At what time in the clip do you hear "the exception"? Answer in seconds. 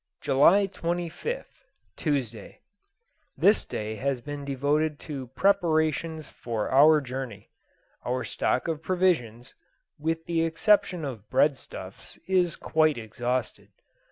10.25-11.05